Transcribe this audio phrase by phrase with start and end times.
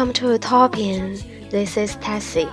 [0.00, 1.20] Welcome to the topin.
[1.50, 2.48] This is Tessie.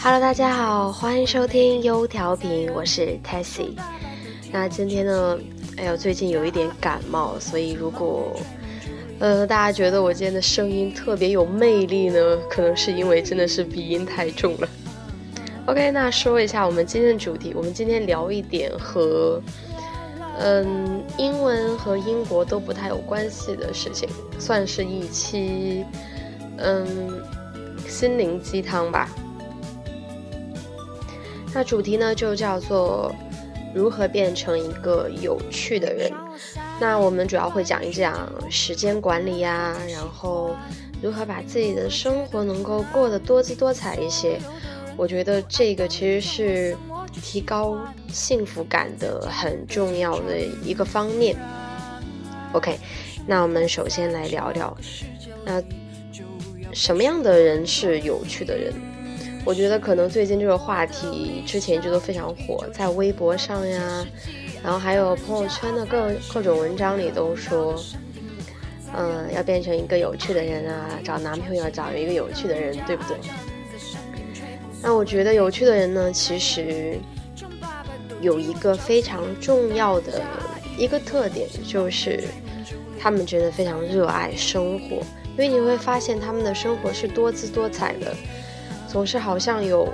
[0.00, 3.76] Hello，大家好，欢迎收听优调频，我是 Tessie。
[4.50, 5.38] 那今天呢，
[5.76, 8.34] 哎呦，最近有一点感冒，所以如果
[9.20, 14.68] 呃大家觉得我今天的声音特别有魅力呢，可能是因为真的是鼻音太重了。
[15.66, 19.40] OK，那说一下我们今天的主题，我们今天聊一点和
[20.40, 24.08] 嗯英文和英国都不太有关系的事情，
[24.40, 25.84] 算是一期
[26.58, 27.22] 嗯
[27.86, 29.08] 心灵鸡汤吧。
[31.54, 33.14] 那主题呢就叫做
[33.74, 36.12] 如何变成一个有趣的人。
[36.80, 40.54] 那我们主要会讲一讲时间管理呀、然后
[41.02, 44.38] 如何把自己的生活能够过得多姿多彩一些。
[44.96, 46.76] 我觉得这个其实是
[47.12, 51.36] 提高幸福感的很重要的一个方面。
[52.52, 52.78] OK，
[53.26, 54.76] 那我们首先来聊聊，
[55.44, 55.62] 那
[56.78, 58.72] 什么样的人是有趣的人？
[59.44, 64.06] 我觉得可能最近这个话题之前一直都非常火，在微博上呀，
[64.62, 67.74] 然后还有朋友圈的各各种文章里都说，
[68.96, 73.16] 嗯、要变成一个有趣的人啊，找男朋友要找一个有趣的人，对不对？
[74.80, 76.96] 那我觉得有趣的人呢，其实
[78.20, 80.22] 有一个非常重要的
[80.78, 82.22] 一个特点，就是
[83.00, 85.02] 他们真的非常热爱生活，
[85.38, 88.12] 因为你会发现他们的生活是多姿多彩的，
[88.88, 89.88] 总是好像有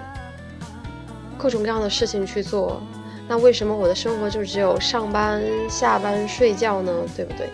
[1.37, 2.83] 各种各样的事情去做。
[3.29, 6.93] 那为什么我的生活就只有上班、下班、睡觉呢？
[7.15, 7.51] 对不对？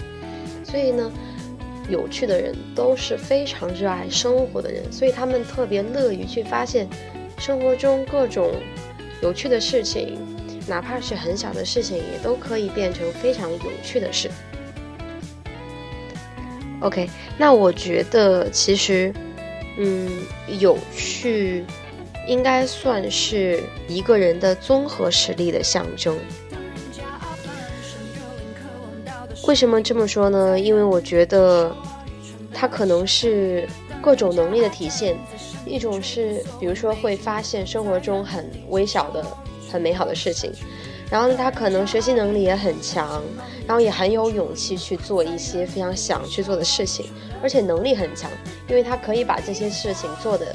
[0.64, 1.10] 所以呢，
[1.88, 6.88] 有趣的人都是非常热爱生活的人，所以他们特别乐于去发现
[7.38, 8.52] 生活中各种
[9.20, 10.16] 有趣的事情，
[10.68, 14.30] 哪怕是很小的事情，也都可以变成非常有趣的事。
[16.80, 19.12] OK，那我觉得其实，
[19.76, 20.08] 嗯，
[20.58, 21.64] 有趣
[22.26, 26.16] 应该算是一个人的综合实力的象征。
[29.46, 30.58] 为什么这么说呢？
[30.58, 31.74] 因为我觉得
[32.52, 33.68] 它可能是
[34.02, 35.16] 各种能力的体现。
[35.66, 39.24] 一种是，比如说会发现生活中很微小的、
[39.70, 40.50] 很美好的事情，
[41.10, 43.20] 然后呢，他可能学习能力也很强，
[43.66, 47.06] 然后也很有勇气去做一些非常想去做的事情，
[47.42, 48.30] 而且能力很强，
[48.68, 50.54] 因为他可以把这些事情做的，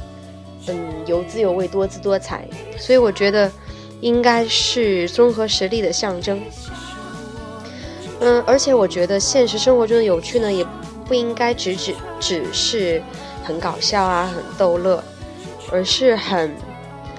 [0.68, 2.48] 嗯，有滋有味、多姿多彩。
[2.78, 3.52] 所以我觉得
[4.00, 6.42] 应该是综合实力的象征。
[8.22, 10.66] 嗯，而且我觉得现实生活中的有趣呢，也
[11.06, 13.04] 不应该只只只是
[13.44, 15.04] 很搞笑啊、很逗乐，
[15.70, 16.56] 而是很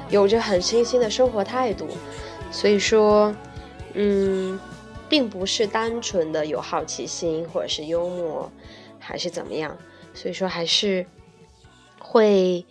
[0.08, 1.86] 有着很清新的生活态度。
[2.50, 3.34] 所以说，
[3.94, 4.58] 嗯，
[5.08, 8.50] 并不是单纯的有好奇心或者是幽默，
[8.98, 9.76] 还是怎么样。
[10.14, 11.06] 所以说，还是
[12.00, 12.64] 会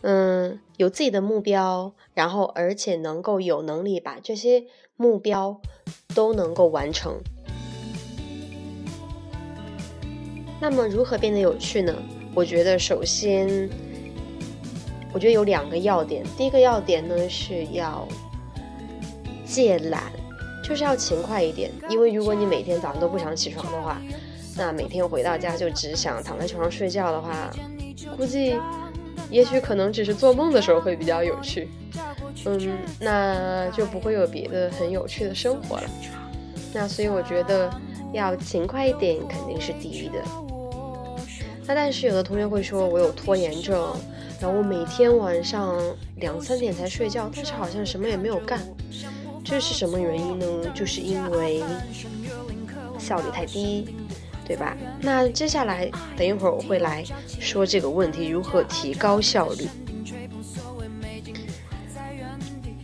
[0.00, 4.64] 嗯有自己的目标，然后而且能够有能力把这些
[4.96, 5.60] 目标
[6.14, 7.20] 都能够完成。
[10.60, 11.94] 那么如何变得有趣呢？
[12.34, 13.70] 我觉得首先，
[15.12, 16.24] 我觉得有两个要点。
[16.36, 18.06] 第一个要点呢是要
[19.50, 20.04] 戒懒，
[20.62, 21.70] 就是要勤快一点。
[21.88, 24.00] 因为如果你每天早上都不想起床的话，
[24.56, 27.50] 那每天回到家就只想躺在床上睡觉的话，
[28.16, 28.54] 估计
[29.28, 31.68] 也许可能只是做梦的时候会比较有趣。
[32.46, 35.90] 嗯，那就不会有别的很有趣的生活了。
[36.72, 37.68] 那所以我觉得
[38.12, 40.22] 要勤快一点肯定是第一的。
[41.66, 43.94] 那但是有的同学会说我有拖延症，
[44.40, 45.76] 然后我每天晚上
[46.16, 48.60] 两三点才睡觉，但是好像什么也没有干，
[49.50, 50.46] 这是什么原因呢？
[50.72, 51.60] 就是因为
[53.00, 53.96] 效率太低，
[54.46, 54.76] 对吧？
[55.00, 59.66] 那接下来等一会儿我会来说这个问题如何提高效率。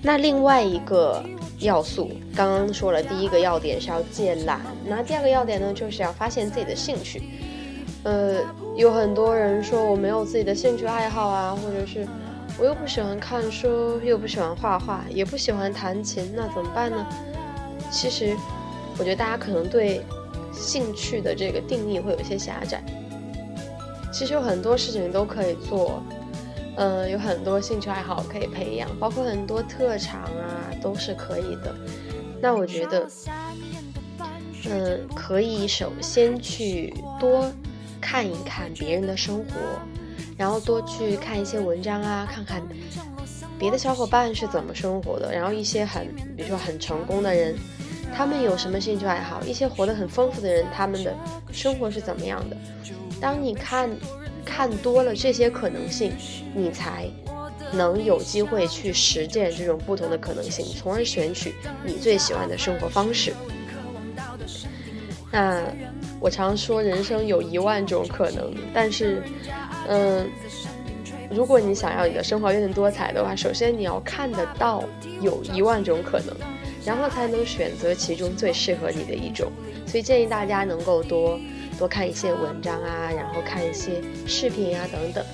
[0.02, 1.24] 那另外一个
[1.60, 7.22] 要素，刚刚说了，第一个要点是要戒懒，那第二个要点呢，就是要发现自己的兴趣。
[8.02, 8.40] 呃，
[8.74, 12.04] 有很多人说我没有自己的兴趣爱好啊，或者是
[12.58, 17.06] 我又不喜欢看书，又不喜欢画画，也不喜欢弹琴，那怎么办呢？
[17.90, 18.34] 其实，
[18.98, 20.00] 我觉得大家可能对
[20.52, 22.82] 兴趣的这个定义会有一些狭窄。
[24.12, 26.02] 其实有很多事情都可以做，
[26.76, 31.74] 嗯，有很多兴趣爱好可以培养，包括很多特长啊，都是可以的。
[32.40, 33.06] 那我觉得，
[34.70, 37.52] 嗯，可以首先去多
[38.00, 39.54] 看一看别人的生活，
[40.36, 42.62] 然后多去看一些文章啊，看看
[43.58, 47.56] 别的小伙伴是怎么生活的，然后一些很，比如说很成功的人。
[48.14, 49.42] 他们有什么兴趣爱好？
[49.42, 51.14] 一些活得很丰富的人，他们的
[51.52, 52.56] 生活是怎么样的？
[53.20, 53.90] 当你看
[54.44, 56.12] 看多了这些可能性，
[56.54, 57.10] 你才
[57.72, 61.54] 能有机会去实践这种不同的可能性，从而选取
[61.84, 63.34] 你最喜欢的生活方式。
[65.30, 65.60] 那
[66.26, 69.22] 我常说人生有一万种可能，但是，
[69.86, 70.28] 嗯，
[71.30, 74.82] 如果你想要你的生活变得多彩的话，首先你要看得到
[75.20, 76.34] 有一万种可能。
[76.84, 79.52] 然后才能选择其中最适合你的一种，
[79.86, 81.38] 所以建议大家能够多
[81.78, 85.24] 多看一些文章啊，然后看一些视频啊等等。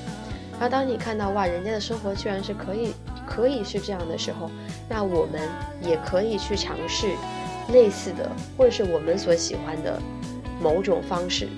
[0.53, 2.93] 然后当你看到哇，人家的生活居然是可以
[3.27, 4.51] 可以是这样的时候，
[4.91, 5.41] 那我们
[5.81, 7.07] 也可以去尝试
[7.73, 9.99] 类似的，或者是我们所喜欢的
[10.63, 11.49] 某种方式。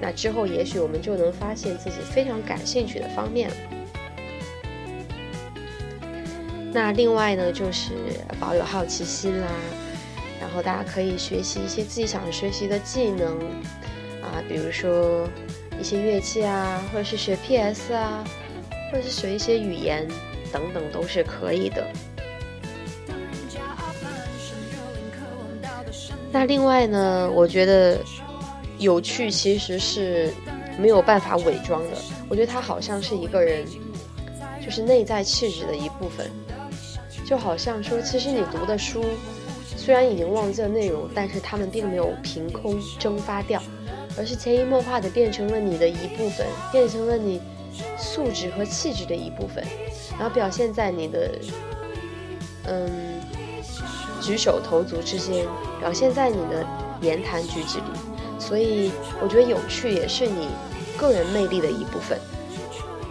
[0.00, 3.54] 那之后也许我们就能发现自己非常感兴趣的方面了。
[6.72, 7.92] 那另外呢，就是
[8.40, 9.46] 保有好奇心啦，
[10.40, 13.38] 然后大家可以学习一些自己想学习的技能
[14.20, 15.28] 啊，比如说
[15.80, 18.24] 一些乐器啊，或者是学 PS 啊，
[18.90, 20.06] 或者是学一些语言
[20.52, 21.86] 等等，都是可以的。
[26.32, 28.00] 那另外呢，我觉得
[28.78, 30.32] 有趣其实是
[30.78, 31.98] 没有办法伪装的，
[32.28, 33.64] 我觉得它好像是一个人
[34.64, 36.30] 就是内在气质的一部分。
[37.24, 39.02] 就好像说，其实你读的书，
[39.76, 43.62] 虽然已经忘记了内容，但是他们并没有凭空蒸发掉，
[44.18, 47.40] 而是潜移默化的变成了你的一部分，变成了你
[47.96, 49.64] 素质和气质的一部分，
[50.18, 51.30] 然后表现在你的
[52.66, 52.90] 嗯
[54.20, 55.46] 举手投足之间，
[55.80, 56.66] 表现在你的
[57.00, 57.84] 言谈举止里。
[58.46, 58.90] 所以
[59.22, 60.48] 我觉得有趣也是你
[60.98, 62.18] 个人魅力的一部分，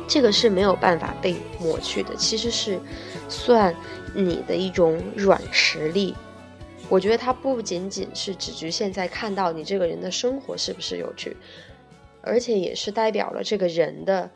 [0.08, 2.80] 这个是没有办法被抹去的，其实是
[3.28, 3.76] 算。
[4.16, 6.14] 你的一种软实力，
[6.88, 11.36] 我觉得它不仅仅是只局限在看到你这个人的生活是不是有趣，
[12.22, 14.30] 而且也是代表了这个人的，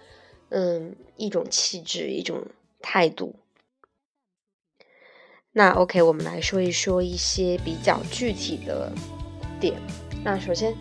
[0.50, 2.44] 嗯，一种气质，一种
[2.82, 3.36] 态度。
[5.52, 8.92] 那 OK，我们来说一说一些比较具体的
[9.60, 9.80] 点。
[10.30, 10.76] 那首先，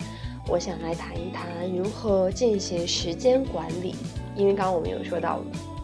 [0.48, 3.94] 我想来谈一谈如何进行时间管理，
[4.34, 5.40] 因为刚刚我们有说到。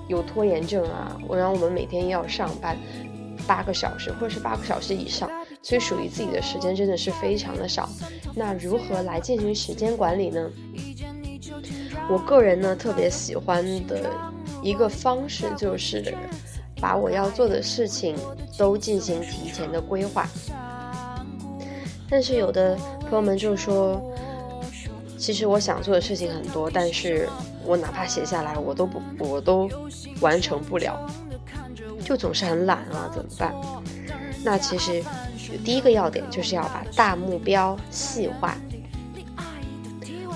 [0.09, 2.77] 有拖延症啊，我让我们每天要上班
[3.47, 5.31] 八个小时，或者是八个小时以上，
[5.63, 7.89] 所以属于自己的时间真的是非常的少。
[8.35, 10.51] 那如何来进行时间管理呢？
[12.11, 14.11] 我个人呢特别喜欢的
[14.61, 16.13] 一个方式就是
[16.81, 18.17] 把我要做的事情
[18.59, 20.29] 都进行提前的规划。
[22.13, 23.99] 但是有的朋友们就说。
[25.19, 27.29] 其实我想做的事情很多，但是
[27.65, 29.71] 我哪怕写下来，我都不，我都
[30.21, 30.99] 完成不了，
[32.05, 33.55] 就总是很懒啊，怎么办？
[34.43, 35.01] 那其实
[35.65, 38.57] 第一个要点就是要把大目标细化。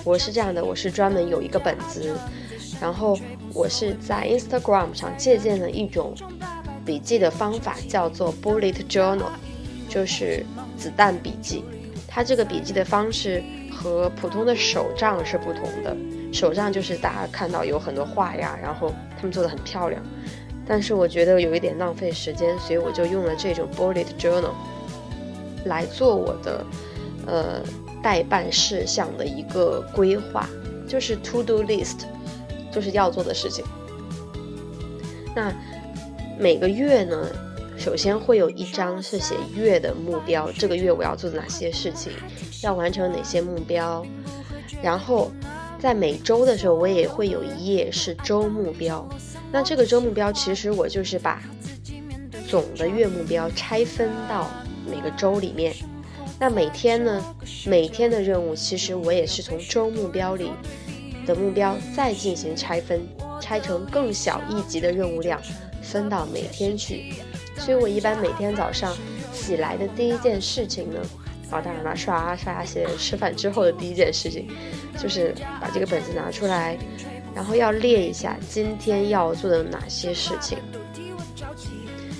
[0.04, 2.14] 我是这样的，我是专门有一个本子，
[2.80, 3.18] 然后
[3.52, 6.14] 我是在 Instagram 上借鉴了一种
[6.84, 9.32] 笔记的方法，叫做 Bullet Journal，
[9.88, 10.46] 就是
[10.76, 11.64] 子弹笔记。
[12.06, 13.42] 它这个笔记的方式。
[13.78, 15.94] 和普通的手账是不同的，
[16.32, 20.02] 手账就是大家看到有很多画呀，然后他们做的很漂亮，
[20.66, 24.54] 但是我觉得有一点浪费时间，所以我就用了这种 bullet journal
[25.66, 26.64] 来做我的
[27.26, 27.60] 呃
[28.02, 30.48] 代办事项的一个规划，
[30.88, 32.06] 就是 to do list，
[32.72, 33.62] 就是要做的事情。
[35.34, 35.52] 那
[36.38, 37.28] 每个月呢？
[37.76, 42.12] 首先会有一张是写月的目标，这个月我要做哪些事情，
[42.62, 44.04] 要完成哪些目标。
[44.82, 45.30] 然后
[45.78, 49.06] 在每周的时候，我也会有一页是周目标。
[49.52, 51.42] 那这个周目标其实我就是把
[52.48, 54.50] 总的月目标拆分到
[54.90, 55.74] 每个周里面。
[56.38, 57.24] 那每天呢，
[57.66, 60.50] 每天的任务其实我也是从周目标里
[61.24, 63.00] 的目标再进行拆分，
[63.40, 65.40] 拆成更小一级的任务量，
[65.82, 67.14] 分到每天去。
[67.56, 68.94] 所以我一般每天早上
[69.32, 71.00] 起来的第一件事情呢，
[71.50, 74.48] 啊，当然了，刷、刷牙、洗、吃饭之后的第一件事情，
[74.98, 76.78] 就是把这个本子拿出来，
[77.34, 80.58] 然后要列一下今天要做的哪些事情。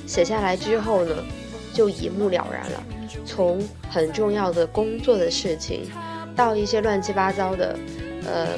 [0.06, 1.14] 写下来之后呢，
[1.74, 2.82] 就一目了然了。
[3.24, 5.90] 从很重要的工作的事情，
[6.34, 7.76] 到一些乱七八糟的，
[8.24, 8.48] 呃，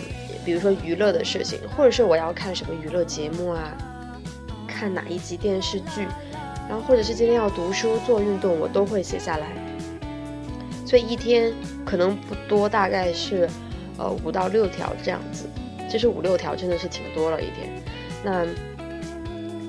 [0.44, 3.74] 比如说娱乐的事情，或者是我要看什么娱乐节目啊，
[4.66, 6.06] 看哪一集电视剧，
[6.68, 9.48] 然后或者是今天要读书做运动，我都会写下来。
[10.84, 11.52] 所以一天
[11.84, 13.48] 可能不多，大概是
[13.96, 15.46] 呃五到六条这样子。
[15.88, 17.82] 其实五六条真的是挺多了一天。
[18.22, 18.46] 那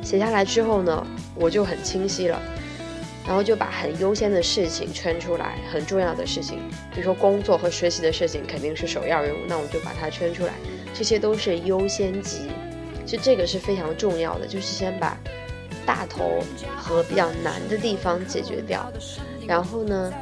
[0.03, 2.41] 写下来之后呢，我就很清晰了。
[3.27, 6.57] 然后就把很优先的事情圈出来，很重要的事情，
[6.91, 10.53] 比如说工作和学习的事情肯定是首要任务，那我就把它圈出来，
[10.95, 12.49] 这些都是优先级。
[13.05, 15.15] 其实这个是非常重要的，就是先把
[15.89, 16.37] 大头
[16.77, 18.87] 和比较难的地方解决掉，
[19.47, 20.13] 然后呢，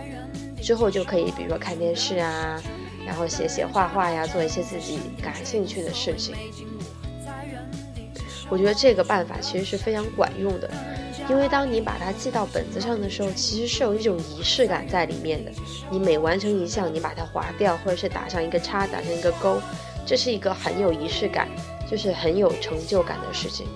[0.62, 2.57] 之后就可以比如说看电视啊，
[3.05, 6.33] 然后写写画画呀，做一些自己感兴趣的事情。
[8.50, 10.69] 我觉得这个办法其实是非常管用的。
[11.29, 15.51] 因为当你把它记到本子上的时候，其实是有一种仪式感在里面的。
[15.91, 19.59] 你每完成一项，你把它划掉，或者是打上一个叉，打上一个勾，
[20.05, 21.50] 这是一个很有仪式感，
[21.91, 23.67] 就是很有成就感的事情。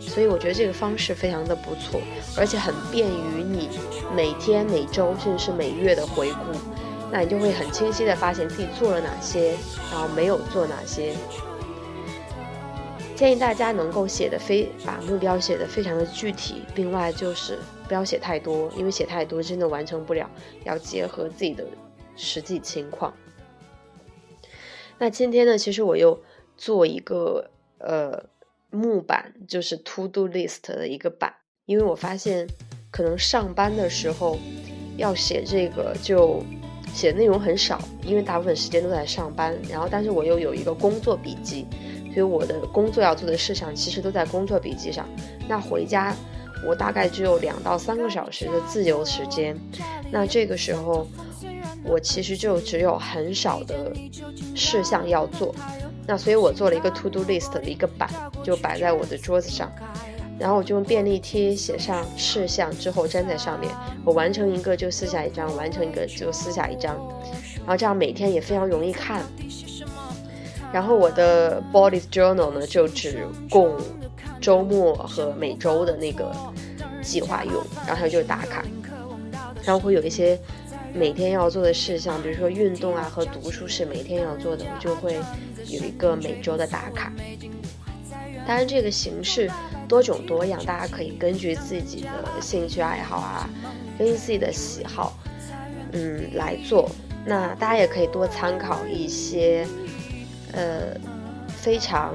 [0.00, 2.00] 所以我觉得这个方式非常的不错，
[2.36, 3.68] 而且很便于你
[4.16, 6.58] 每天、每周甚至是每月的回顾。
[7.12, 9.56] 那你就会很清晰的发现自己做了哪些，
[9.90, 11.14] 然后没有做哪些。
[13.16, 20.30] 建议大家能够写的非把目标写的非常的具体，另外就是不要写太多，因为写太多真的完成不了，
[20.64, 21.66] 要结合自己的
[22.16, 23.12] 实际情况。
[24.96, 26.22] 那今天呢，其实我又
[26.56, 28.22] 做一个呃
[28.70, 31.32] 木板，就是 To Do List 的一个板，
[31.66, 32.46] 因为我发现
[32.90, 34.38] 可能上班的时候
[34.96, 36.42] 要写这个就
[36.92, 41.66] 写内容很少，因为大部分时间都在上班，然后但是我又有一个工作笔记。
[42.12, 45.08] 所以我的工作要做的事项其实都在工作笔记上。
[45.48, 46.12] 那回家，
[46.66, 49.56] 我大概只有两到三个小时的自由时间。
[50.10, 51.06] 那这个时候，
[51.84, 53.94] 我其实就只有很少的
[54.56, 55.54] 事项要做。
[56.06, 58.08] 那所以我做了一个 to do list 的一个板，
[58.42, 59.70] 就摆在我的桌子上。
[60.38, 63.70] 然后我就用便利贴写上事项之后粘在上面。
[64.04, 66.96] 我完成一个就撕下一张，完成一个就撕下一张。
[67.58, 69.22] 然后这样每天也非常容易看。
[70.72, 73.76] 然后我的 body journal 呢，就只供
[74.40, 76.32] 周末和每周的那个
[77.02, 77.54] 计划用，
[77.86, 78.64] 然后还有就是打卡，
[79.62, 80.40] 然后会有一些
[80.94, 85.14] 每天要做的事项，比如说运动啊和读书是每天要做的，我就会
[85.66, 87.12] 有一个每周的打卡。
[88.46, 89.50] 当然这个形式
[89.88, 93.48] 多种多样，大家可以根据自己的兴趣爱好啊，
[93.98, 95.18] 根据自己的喜好，
[95.92, 96.90] 嗯来做。
[97.24, 99.66] 那大家也可以多参考一些。
[100.52, 100.96] 呃，
[101.46, 102.12] 非常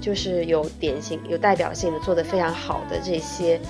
[0.00, 3.60] 就是有典型、有代表性的，做的非常好的这些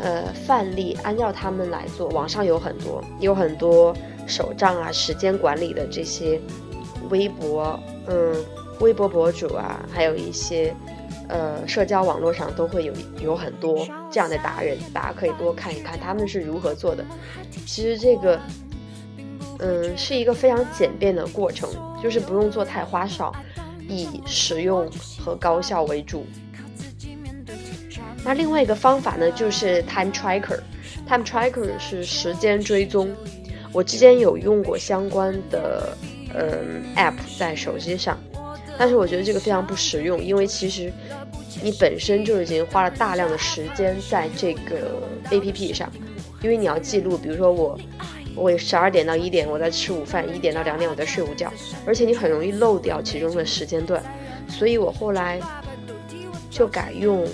[0.00, 2.08] 呃范例，按照他们来做。
[2.10, 3.94] 网上有很多，有很多
[4.26, 6.40] 手账啊、时间管理的这些
[7.10, 8.34] 微博，嗯，
[8.80, 10.74] 微博博主啊，还有一些
[11.28, 17.04] 呃社交网络上都会有有很多这样的达人，大家可以多看一看他们是如何做的。
[17.66, 18.38] 其实这个。
[19.60, 21.68] 嗯，是一个非常简便的过程，
[22.00, 23.34] 就是不用做太花哨，
[23.88, 24.88] 以实用
[25.18, 26.24] 和高效为主。
[28.24, 30.60] 那另外一个方法呢，就是 Time Tracker。
[31.06, 33.14] Time Tracker 是时间追踪。
[33.72, 35.96] 我之前有用过相关的
[36.34, 38.18] 嗯 App 在手机上，
[38.78, 40.92] 但是我觉得这个非常不实用，因为其实
[41.62, 45.90] 你本身就已经花了大量的时间在这个 APP 上，
[46.42, 47.78] 因为你要记录，比如说我。
[48.36, 51.52] 我十二点到一点我在吃午饭，一点到两点我在睡午觉，
[51.84, 54.00] 而且你很容易漏掉其中的时间段，
[54.46, 55.40] 所以我后来
[56.48, 57.26] 就改用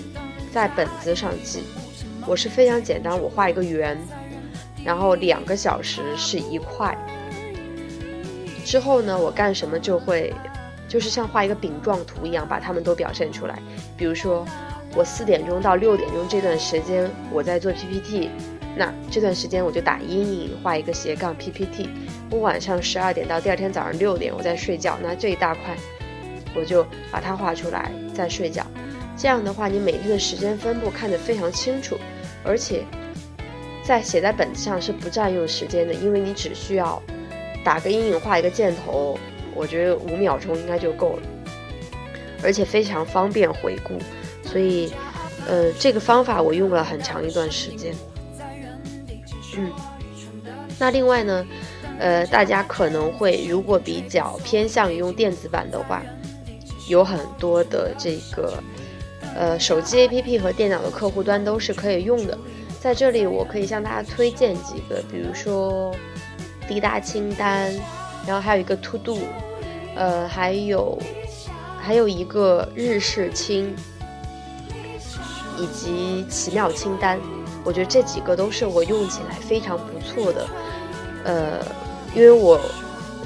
[0.55, 1.63] 在本子上记。
[2.25, 3.97] 我是非常简单，我画一个圆，
[4.85, 6.97] 然后两个小时是一块。
[8.63, 10.33] 之后呢，我干什么就会
[10.87, 13.59] 就是像画一个饼状图一样，把它们都表现出来。
[13.97, 14.47] 比如说，
[14.95, 18.29] 我四点钟到六点钟这段时间我在做 PPT。
[18.77, 21.89] 那这段时间我就打阴影画一个斜杠 PPT。
[22.31, 25.75] 我晚上十二点到第二天早上六点我在睡觉，那这一大块
[26.55, 26.81] 我就
[27.11, 28.65] 把它画出来再睡觉。
[29.17, 31.97] 这样的话，你每天的时间分布看得非常清楚，
[32.43, 32.83] 而且
[33.85, 37.01] 在写在本子上是不占用时间的，因为你只需要
[37.63, 39.17] 打个阴影画一个箭头，
[39.53, 41.21] 我觉得五秒钟应该就够了，
[42.43, 43.97] 而且非常方便回顾。
[44.43, 44.91] 所以，
[45.47, 47.93] 呃，这个方法我用了很长一段时间。
[49.57, 49.71] 嗯，
[50.77, 51.45] 那另外呢，
[51.99, 56.03] 呃，大家可能会如果比较偏向于用电子版的话，
[56.89, 58.61] 有很多的这个
[59.35, 62.37] 呃手机 APP 和电脑的客户端都是可以用的。
[62.79, 65.93] 在这里，我可以向大家推荐几个，比如说
[66.67, 67.73] 滴答清单、
[68.25, 69.17] 然后还有一个 To Do，
[69.95, 70.97] 呃，还有
[71.79, 73.75] 还有一个日事清，
[75.57, 77.19] 以及奇妙清单。
[77.63, 80.47] 我觉得这几个都是我用起来非常不错的，
[81.23, 81.65] 呃，
[82.13, 82.61] 因为我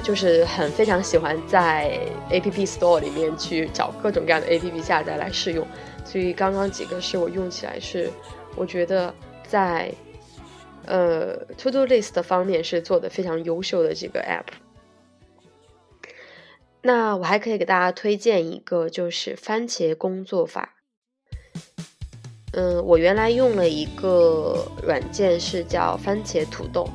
[0.02, 5.66] 就是很非常喜欢在 App Store 里面去找各种各样的 App 下载来试用，
[6.04, 8.10] 所以刚刚几个是我用起来是
[8.56, 9.14] 我觉得
[9.46, 9.92] 在
[10.86, 14.46] 呃 To Do List 的方面是做的非常优秀的几个 App。
[16.82, 20.76] 那我还可以给大家推荐一个，就是番茄工作法。
[22.52, 26.88] 嗯，我原来用了一个软件，是叫番茄土豆，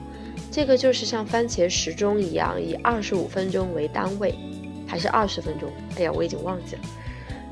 [0.55, 4.33] 这个就是像番茄时钟一样，以二十五分钟为单位，
[4.88, 5.69] 还是二十分钟？
[5.97, 6.81] 哎呀，我已经忘记了。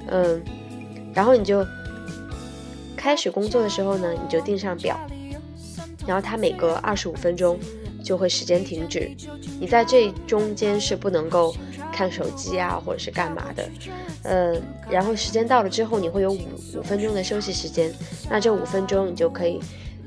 [0.07, 0.41] 嗯，
[1.13, 1.67] 然后你就
[2.95, 4.97] 开始工作的时候呢，你就定上表，
[6.07, 7.59] 然后它每隔二十五分钟
[8.01, 9.11] 就会时间停止，
[9.59, 11.53] 你在这中间是不能够。
[11.91, 13.69] 看手机啊，或者是干嘛的，
[14.23, 16.39] 嗯，然后时间到了之后，你会有五
[16.75, 17.93] 五分钟的休息时间。
[18.27, 19.59] 那这五分钟你就可以，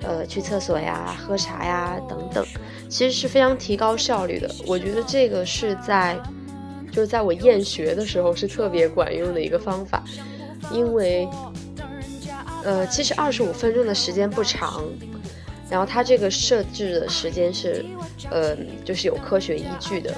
[0.02, 2.44] 呃，去厕所呀、喝茶呀等等，
[2.88, 4.50] 其实是非常提高效率的。
[4.66, 6.18] 我觉得这个是在，
[6.90, 10.02] 就是在我厌学的时候是特别管用的一个方法，
[10.72, 11.28] 因为，
[12.64, 14.84] 呃，其实二十五分钟的时间不长，
[15.68, 17.84] 然后它这个设置的时间是，
[18.30, 20.14] 呃，就是有科学依据的。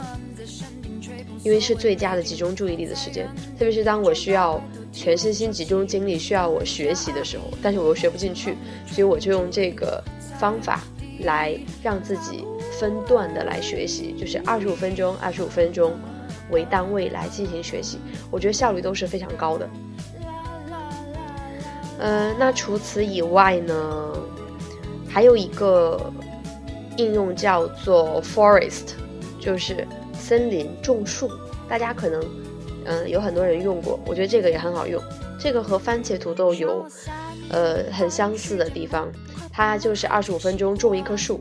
[1.44, 4.60] 因为是最佳的集中注意力的时间，特别是当我需要
[4.92, 8.56] 全身心集中精力，需要我学习的时候，但是我又学不进去，
[8.86, 10.02] 所以我就用这个
[10.38, 10.82] 方法
[11.20, 12.44] 来让自己
[12.78, 15.92] 分段的来学习，就是二十五分钟、二十五分钟
[16.50, 17.98] 为单位来进行学习，
[18.30, 19.68] 我觉得效率都是非常高的。
[21.98, 24.12] 嗯，那除此以外呢，
[25.08, 26.12] 还有一个
[26.96, 28.94] 应用叫做 Forest，
[29.40, 29.86] 就是。
[30.20, 31.30] 森林种树，
[31.66, 32.22] 大家可能，
[32.84, 35.02] 嗯，有很多人用过，我觉得这个也很好用。
[35.38, 36.86] 这个和番茄土豆有，
[37.48, 39.08] 呃，很相似的地方，
[39.50, 41.40] 它就是二十五分钟种一棵树。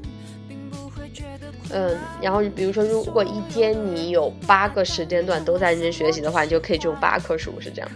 [1.70, 7.92] 嗯，然后比如说，如果一天你有八个时间段都在认真学习的话，你就可以种八棵树，是这样。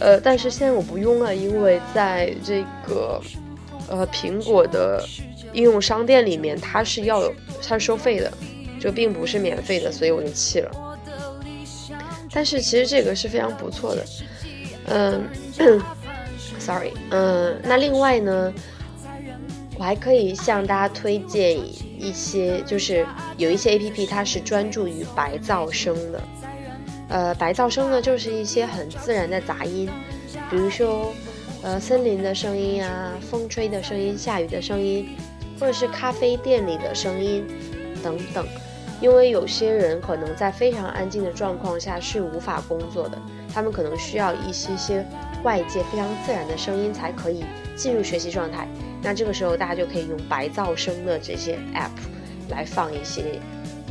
[0.00, 3.20] 呃，但是现在我不用了，因为在这个，
[3.88, 5.04] 呃，苹果的
[5.52, 7.32] 应用商店里面，它是要有，
[7.62, 8.32] 它是收费的。
[8.80, 10.70] 就并不是免费的，所以我就弃了。
[12.30, 14.04] 但是其实这个是非常不错的，
[14.88, 15.24] 嗯，
[16.60, 18.52] sorry，嗯，那另外呢，
[19.78, 21.58] 我还可以向大家推荐
[22.04, 23.06] 一些，就是
[23.38, 26.20] 有一些 A P P 它是专注于白噪声的，
[27.08, 29.88] 呃，白噪声呢就是一些很自然的杂音，
[30.50, 31.14] 比如说
[31.62, 35.16] 呃森林的声音啊，风吹的声音，下雨的声音，
[35.58, 37.46] 或者是咖啡店里的声音
[38.02, 38.46] 等等。
[39.00, 43.20] 因为有些人可能在非常安静的状况下是无法工作的，
[43.52, 45.04] 他们可能需要一些些
[45.42, 47.44] 外界非常自然的声音才可以
[47.76, 48.68] 进入学习状态。
[49.04, 51.90] 那这个时候大家就可以用白噪声的这些 app
[52.48, 53.38] 来放一些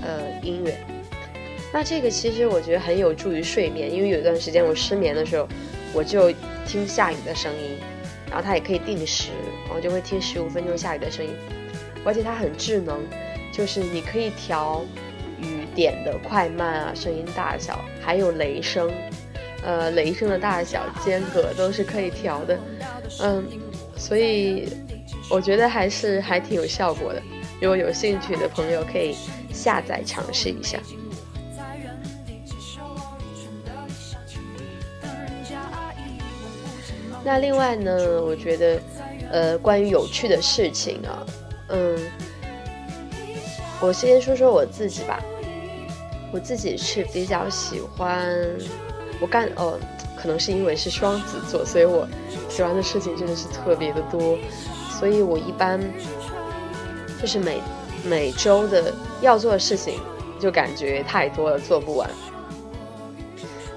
[0.01, 0.75] 呃音乐。
[1.71, 5.47] 那这个其实我觉得很有助于睡眠，因为有一段时间我失眠的时候，
[5.93, 6.31] 我就
[6.67, 7.77] 听下雨的声音，
[8.27, 9.29] 然后它也可以定时，
[9.73, 11.31] 我就会听十五分钟下雨的声音，
[12.03, 12.99] 而且它很智能，
[13.51, 14.83] 就是你可以调。
[15.41, 18.89] 雨点的快慢啊，声音大小，还有雷声，
[19.61, 22.57] 呃，雷声的大小、间隔都是可以调的，
[23.21, 23.43] 嗯，
[23.97, 24.69] 所以
[25.33, 27.19] 我觉得还是还挺有效果的。
[27.59, 29.17] 如果有兴趣的朋友可以
[29.51, 30.77] 下载尝试一下。
[37.25, 38.81] 那另外呢，我觉得，
[39.31, 41.25] 呃，关于有趣的事情啊，
[41.69, 41.97] 嗯，
[43.81, 45.19] 我先说说我自己吧。
[46.31, 48.29] 我自己是比较喜欢，
[49.19, 49.79] 我干哦，
[50.15, 52.07] 可能是因为是双子座，所以我
[52.49, 54.37] 喜欢的事情真的是特别的多，
[54.99, 55.79] 所以我一般
[57.19, 57.59] 就是每
[58.05, 59.99] 每周的要做的事情
[60.39, 62.09] 就感觉太多了，做不完。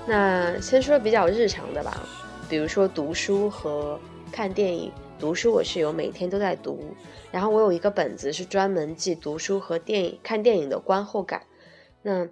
[0.06, 2.06] 那先说比较日常的吧，
[2.48, 3.98] 比如说读书和
[4.30, 4.92] 看电影。
[5.18, 6.78] 读书我是有每天都在读，
[7.32, 11.42] 然后我有一个本子是专门记读书和电影看电影的观后感，
[12.02, 12.28] 那。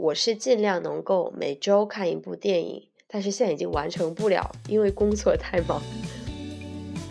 [0.00, 5.82] 我是尽量能够每周看一部电影，但是现在已经完成不了，因为工作太忙。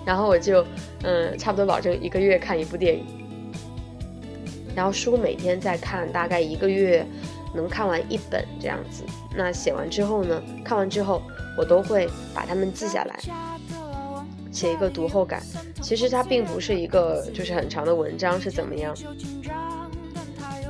[0.08, 0.66] 然后我就，
[1.04, 3.06] 嗯，差不多保证一个月看一部电影。
[4.74, 7.06] 然后书每天在看，大概一个月
[7.54, 9.04] 能看完一本这样子。
[9.36, 11.22] 那写完之后呢，看完之后
[11.58, 13.20] 我都会把它们记下来，
[14.50, 15.44] 写一个读后感。
[15.82, 18.96] 其实它并不是一个就是很长的文章是怎么样。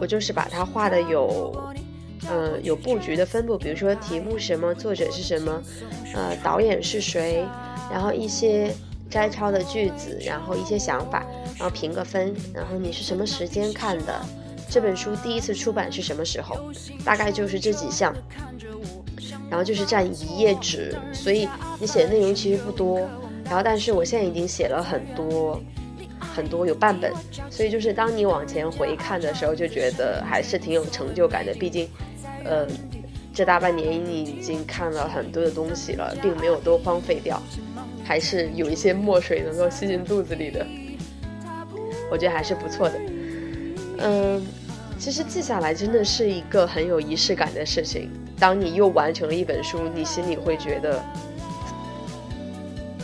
[0.02, 1.56] 我就是把它画的有，
[2.28, 5.62] 呃，有布局的分布，比如说题目什么，作者是什么，
[6.16, 7.46] 呃，导演是谁，
[7.92, 8.74] 然后一些
[9.10, 11.26] 摘抄的句子，然后一些想法，
[11.58, 14.26] 然后评个分，然后你是什么时间看的，
[14.70, 16.72] 这本书第一次出版是什么时候，
[17.04, 18.14] 大概就是这几项，
[19.50, 21.48] 然后就是占一页纸，所以
[21.80, 23.00] 你写的内容其实不多，
[23.46, 25.62] 然后但是我现在已经写了很多。
[26.20, 27.12] 很多有半本，
[27.50, 31.52] 所以就是当你往前回看的时候，就觉得还是挺有成就感的。
[31.56, 31.90] 毕竟，
[32.44, 32.68] 呃，
[33.34, 37.42] 这大半年你已经看了很多的东西了，并没有都荒废掉，
[38.08, 40.66] 还是有一些墨水能够吸进肚子里的。
[42.10, 42.96] 我觉得还是不错的。
[43.98, 44.42] 嗯，
[44.98, 48.10] 其实记下来真的是一个很有仪式感的事情。
[48.40, 51.04] 当你又完成了一本书，你心里会觉得。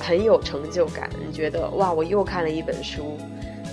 [0.05, 3.17] 很有成就感，你觉得哇，我又看了一本书，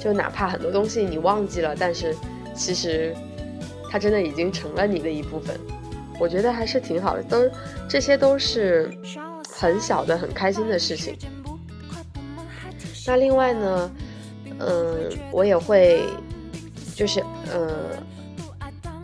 [0.01, 2.15] 就哪怕很多东西你忘记了，但是
[2.55, 3.13] 其实
[3.91, 5.59] 它真的已经成了你的一部分，
[6.21, 7.51] 我觉得还是挺好的，都
[7.89, 8.93] 这些都是
[9.61, 11.15] 很小的很开心的事情。
[13.07, 13.91] 那另外呢，
[14.59, 16.03] 嗯，我也会
[16.95, 17.69] 就是呃，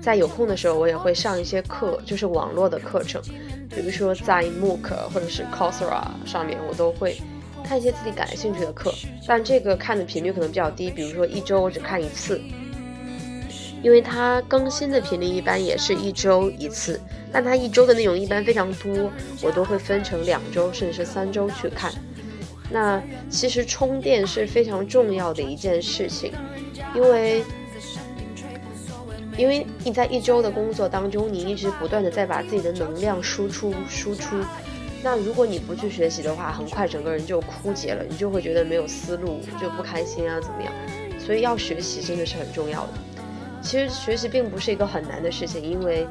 [0.01, 3.21] 在有空的时候，我也会上一些课，就是网络的课程。
[3.69, 7.21] 比如说在 MOOC 或者是 c o s e r a 上面，我都会
[7.63, 8.95] 看一些自己感兴趣的课，
[9.27, 10.91] 但这个看的频率可能比较低。
[10.91, 12.41] 比如说一周我只看一次，
[13.87, 19.09] 因为它更新的频率一般也是一周一次，但它一周的内容一般非常多，
[19.41, 21.93] 我都会分成两周甚至是三周去看。
[22.69, 26.33] 那其实充电是非常重要的一件事情，
[26.97, 27.45] 因为。
[29.39, 34.35] 因为你在一周的工作当中，你一直不断的在把自己的能量输出输出，
[35.03, 40.73] 那如果你不去学习的话，很快整个人就枯竭了，你就会觉得没有思路，就不开心啊，怎么样？
[41.21, 42.93] 所以要学习真的是很重要的。
[43.67, 46.07] 其实学习并不是一个很难的事情，因为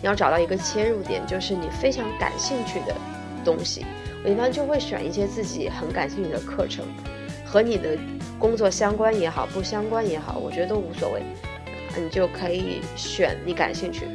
[0.00, 2.94] 你要找到一个切入点，就是你非常感兴趣的
[3.44, 3.84] 东西。
[4.24, 6.86] 我一般就会选一些自己很感兴趣的课程，
[7.44, 7.98] 和你的
[8.38, 11.22] 工作相关也好，不相关也好，我觉得都无所谓。
[11.96, 14.06] 你就可以选你感兴趣，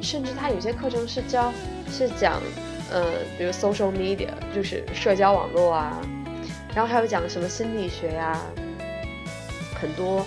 [0.00, 1.52] 甚至他有些课程是教，
[1.90, 2.40] 是讲，
[2.92, 3.04] 呃，
[3.36, 6.00] 比如 social media，就是社交网络啊，
[6.72, 8.40] 然后还有讲什么心理学呀，
[9.74, 10.24] 很多，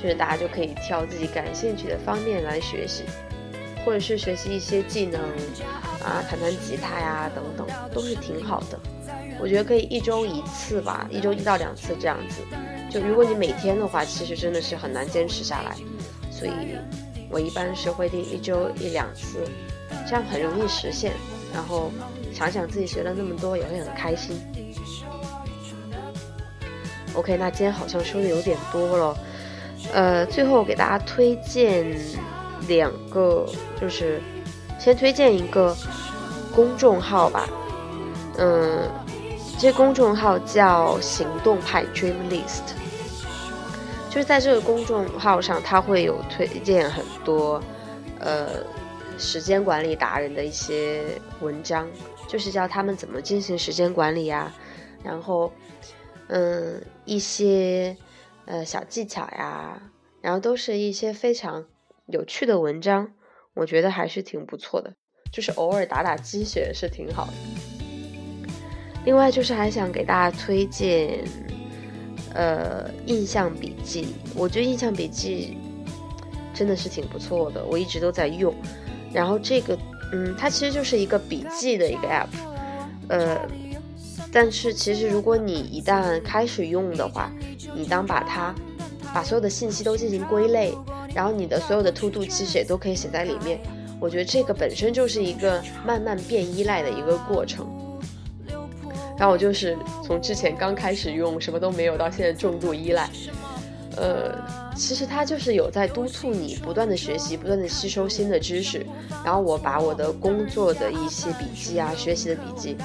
[0.00, 3.02] 就是大家就可以挑自己感兴趣的方面来学习，
[3.84, 5.20] 或者是学习一些技能，
[6.02, 8.78] 啊，弹弹吉他呀等等，都是挺好的。
[9.40, 12.42] 我觉得可以一周一次吧，一周一到两次这样子。
[12.90, 15.76] 就如果你每天的话，其实真的是很难坚持下来。
[16.30, 16.52] 所以，
[17.30, 19.46] 我一般是会定一周一两次，
[20.06, 21.12] 这样很容易实现。
[21.52, 21.90] 然后
[22.32, 24.40] 想想自己学了那么多，也会很开心。
[27.14, 29.18] OK，那今天好像说的有点多了，
[29.92, 31.96] 呃，最后给大家推荐
[32.66, 33.46] 两个，
[33.80, 34.20] 就是
[34.78, 35.76] 先推荐一个
[36.54, 37.48] 公众号吧，
[38.36, 38.88] 嗯，
[39.58, 42.74] 这公众号叫行动派 Dream List。
[44.10, 47.62] 就是在这个公众号上，他会有推荐很多，
[48.18, 48.48] 呃，
[49.18, 51.02] 时间管理达人的一些
[51.40, 51.86] 文章，
[52.26, 54.50] 就是教他们怎么进行时间管理呀，
[55.04, 55.52] 然后，
[56.28, 57.96] 嗯，一些
[58.48, 59.80] 呃小技巧呀，
[60.22, 61.66] 然后都是一些非常
[62.06, 63.12] 有趣的文章，
[63.54, 64.94] 我觉得还是挺不错的，
[65.30, 67.32] 就是偶尔打打鸡血是挺好的。
[69.04, 71.22] 另外就是还想给大家推荐。
[72.34, 75.56] 呃，印象笔记，我觉得印象笔记
[76.54, 78.54] 真的是挺不错的，我一直都在用。
[79.12, 79.76] 然后这个，
[80.12, 82.28] 嗯，它其实就是一个笔记的一个 app，
[83.08, 83.40] 呃，
[84.30, 87.32] 但是其实如果你一旦开始用的话，
[87.74, 88.54] 你当把它
[89.14, 90.74] 把所有的信息都进行归类，
[91.14, 93.58] 然后你的所有的 to do 其实也都可以写在里面。
[94.00, 97.66] 我觉得这个本身就是一个慢慢变依赖的一个过程。
[99.18, 103.10] 然后我就是从之前刚开始用什么都没有，到现在重度依赖。
[103.96, 104.38] 呃，
[104.78, 108.86] 其实它就是有在督促你不断的学习，不断的吸收新的知识。
[109.24, 112.76] 然后我把我的工作的一些笔记啊，学习的笔记，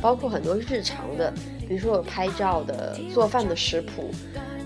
[0.00, 1.32] 包括很多日常的，
[1.68, 4.10] 比如说我拍照的、做饭的食谱，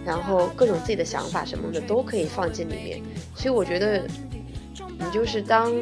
[0.05, 3.03] 然后各种自己的想法什么的都可以放进里面。
[3.35, 4.03] 所以我觉得。
[4.97, 5.73] 你就是当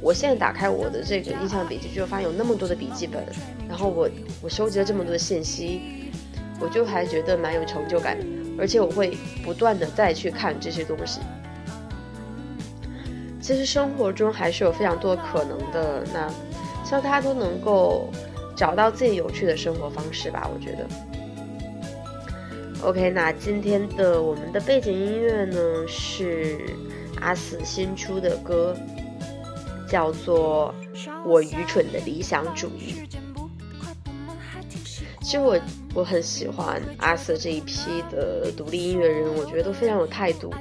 [0.00, 3.24] 我现在打开我的这个印象笔记，就发现有那么多的笔记本，
[3.66, 4.08] 然后我
[4.42, 6.10] 我收集了这么多的信息，
[6.60, 8.18] 我就还觉得蛮有成就感，
[8.58, 11.20] 而且我会不断的再去看这些东西。
[13.40, 16.28] 其实生活中还是有非常多可能的，那
[16.84, 18.10] 希望大家都能够
[18.54, 20.50] 找到自己有趣的生活方式吧。
[20.52, 20.86] 我觉得
[22.82, 26.58] ，OK，那今天的我们的背景音乐呢是
[27.20, 28.76] 阿死新出的歌，
[29.88, 30.74] 叫做
[31.24, 32.96] 《我愚蠢的理想主义》。
[35.22, 35.58] 其实我
[35.98, 40.54] 我很喜欢阿瑟这一批的独立音乐人，我觉得都非常有态度。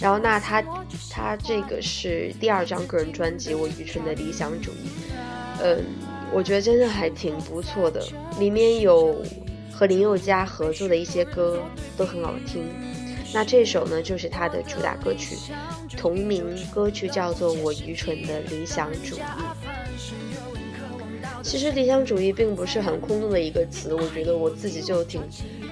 [0.00, 0.62] 然后那他
[1.10, 4.88] 他这个是第二张个人专辑《我愚蠢的理想主义》，
[5.60, 5.84] 嗯，
[6.32, 8.06] 我觉得真的还挺不错的，
[8.38, 9.20] 里面有。
[9.70, 11.62] 和林宥嘉合作的一些歌
[11.96, 12.64] 都很好听，
[13.32, 15.36] 那这首呢就是他的主打歌曲，
[15.96, 19.20] 同名歌曲叫做《我愚蠢的理想主义》。
[21.42, 25.20] 其实理想主义并不是很空洞的一个词，我觉得我自己就挺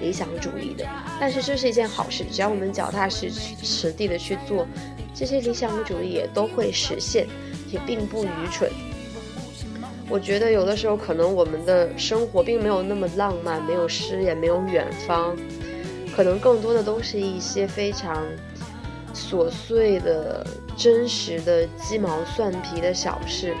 [0.01, 0.85] 理想主义的。
[1.19, 4.65] 但是这是一件好事，只要我们脚踏实实地的去做，
[5.13, 7.27] 这些理想主义也都会实现，
[7.69, 8.71] 也并不愚蠢。
[10.09, 15.35] 我觉得有的时候可能我们的生活并没有那么浪漫，没有诗也没有远方，
[16.15, 18.25] 可能更多的都是一些非常
[19.13, 23.53] 琐碎的、真实的、鸡毛蒜皮的小事。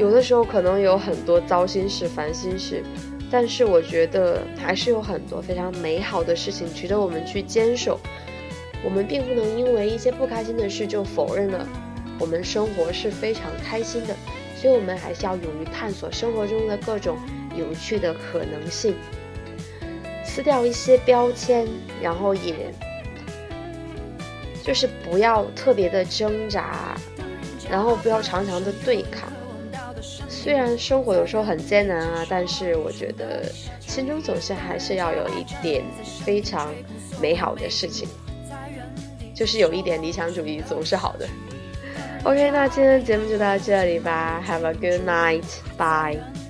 [0.00, 2.82] 有的时候可能有很多糟心事、烦心事，
[3.30, 8.00] 但是我觉得还是有很多非常美好的事情值得我们去坚守。
[8.82, 11.68] 我们并不能因为一些不开心的事就否认了
[12.18, 14.16] 我们生活是非常开心的。
[14.56, 17.18] 所以，我们还是要勇于探索生活中的各种
[17.54, 18.94] 有趣的可能性，
[20.24, 21.68] 撕掉一些标签，
[22.00, 22.72] 然后也
[24.62, 26.96] 就是不要特别的挣扎，
[27.70, 29.30] 然后不要常常的对抗。
[30.42, 33.44] 虽然生活有时候很艰难啊，但是我觉得
[33.78, 35.84] 心中总是还是要有一点
[36.24, 36.74] 非常
[37.20, 38.08] 美好的事情，
[39.34, 41.28] 就是有一点理想主义总是好的。
[42.24, 44.42] OK，那今天的节目就到这里吧。
[44.48, 45.44] Have a good night.
[45.76, 46.49] Bye.